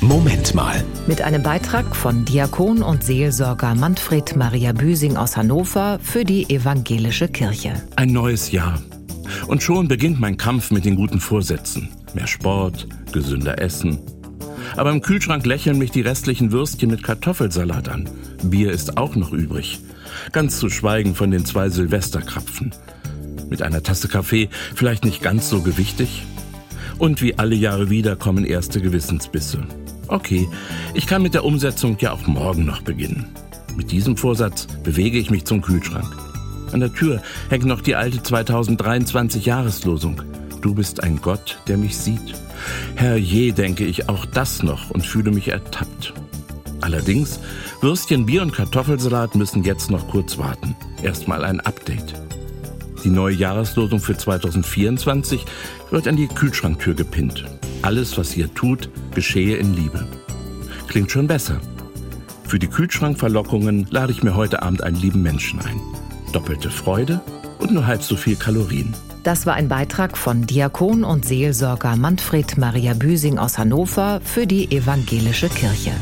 Moment 0.00 0.54
mal. 0.54 0.84
Mit 1.08 1.22
einem 1.22 1.42
Beitrag 1.42 1.96
von 1.96 2.24
Diakon 2.24 2.82
und 2.82 3.02
Seelsorger 3.02 3.74
Manfred 3.74 4.36
Maria 4.36 4.72
Büsing 4.72 5.16
aus 5.16 5.36
Hannover 5.36 5.98
für 6.00 6.24
die 6.24 6.48
evangelische 6.48 7.26
Kirche. 7.26 7.72
Ein 7.96 8.12
neues 8.12 8.52
Jahr. 8.52 8.80
Und 9.48 9.62
schon 9.62 9.88
beginnt 9.88 10.20
mein 10.20 10.36
Kampf 10.36 10.70
mit 10.70 10.84
den 10.84 10.94
guten 10.94 11.18
Vorsätzen. 11.18 11.88
Mehr 12.14 12.28
Sport, 12.28 12.86
gesünder 13.12 13.60
Essen. 13.60 13.98
Aber 14.76 14.92
im 14.92 15.02
Kühlschrank 15.02 15.44
lächeln 15.44 15.78
mich 15.78 15.90
die 15.90 16.02
restlichen 16.02 16.52
Würstchen 16.52 16.90
mit 16.90 17.02
Kartoffelsalat 17.02 17.88
an. 17.88 18.08
Bier 18.44 18.70
ist 18.70 18.98
auch 18.98 19.16
noch 19.16 19.32
übrig. 19.32 19.80
Ganz 20.30 20.58
zu 20.58 20.70
schweigen 20.70 21.16
von 21.16 21.32
den 21.32 21.44
zwei 21.44 21.70
Silvesterkrapfen. 21.70 22.72
Mit 23.50 23.62
einer 23.62 23.82
Tasse 23.82 24.06
Kaffee 24.06 24.48
vielleicht 24.76 25.04
nicht 25.04 25.22
ganz 25.22 25.48
so 25.48 25.60
gewichtig? 25.60 26.22
Und 26.98 27.20
wie 27.20 27.36
alle 27.38 27.56
Jahre 27.56 27.90
wieder 27.90 28.14
kommen 28.14 28.44
erste 28.44 28.80
Gewissensbisse. 28.80 29.66
Okay, 30.08 30.48
ich 30.94 31.06
kann 31.06 31.22
mit 31.22 31.34
der 31.34 31.44
Umsetzung 31.44 31.96
ja 32.00 32.12
auch 32.12 32.26
morgen 32.26 32.64
noch 32.64 32.82
beginnen. 32.82 33.26
Mit 33.76 33.92
diesem 33.92 34.16
Vorsatz 34.16 34.66
bewege 34.82 35.18
ich 35.18 35.30
mich 35.30 35.44
zum 35.44 35.60
Kühlschrank. 35.60 36.10
An 36.72 36.80
der 36.80 36.92
Tür 36.92 37.22
hängt 37.50 37.64
noch 37.64 37.80
die 37.80 37.94
alte 37.94 38.22
2023 38.22 39.46
Jahreslosung. 39.46 40.22
Du 40.60 40.74
bist 40.74 41.02
ein 41.02 41.20
Gott, 41.20 41.58
der 41.68 41.76
mich 41.76 41.96
sieht. 41.96 42.34
Herr 42.96 43.16
je, 43.16 43.52
denke 43.52 43.84
ich 43.84 44.08
auch 44.08 44.26
das 44.26 44.62
noch 44.62 44.90
und 44.90 45.06
fühle 45.06 45.30
mich 45.30 45.48
ertappt. 45.48 46.14
Allerdings, 46.80 47.38
Würstchen, 47.80 48.26
Bier 48.26 48.42
und 48.42 48.52
Kartoffelsalat 48.52 49.34
müssen 49.34 49.62
jetzt 49.62 49.90
noch 49.90 50.08
kurz 50.08 50.38
warten. 50.38 50.74
Erstmal 51.02 51.44
ein 51.44 51.60
Update. 51.60 52.14
Die 53.04 53.10
neue 53.10 53.34
Jahreslosung 53.34 54.00
für 54.00 54.16
2024 54.16 55.44
wird 55.90 56.08
an 56.08 56.16
die 56.16 56.28
Kühlschranktür 56.28 56.94
gepinnt. 56.94 57.44
Alles, 57.82 58.18
was 58.18 58.36
ihr 58.36 58.52
tut, 58.52 58.90
geschehe 59.14 59.56
in 59.56 59.74
Liebe. 59.74 60.06
Klingt 60.88 61.10
schon 61.10 61.26
besser. 61.26 61.60
Für 62.44 62.58
die 62.58 62.66
Kühlschrankverlockungen 62.66 63.86
lade 63.90 64.12
ich 64.12 64.22
mir 64.22 64.34
heute 64.34 64.62
Abend 64.62 64.82
einen 64.82 64.96
lieben 64.96 65.22
Menschen 65.22 65.60
ein. 65.60 65.80
Doppelte 66.32 66.70
Freude 66.70 67.20
und 67.58 67.72
nur 67.72 67.86
halb 67.86 68.02
so 68.02 68.16
viel 68.16 68.36
Kalorien. 68.36 68.94
Das 69.22 69.46
war 69.46 69.54
ein 69.54 69.68
Beitrag 69.68 70.16
von 70.16 70.46
Diakon 70.46 71.04
und 71.04 71.24
Seelsorger 71.24 71.96
Manfred 71.96 72.56
Maria 72.56 72.94
Büsing 72.94 73.38
aus 73.38 73.58
Hannover 73.58 74.20
für 74.24 74.46
die 74.46 74.70
evangelische 74.70 75.48
Kirche. 75.48 75.92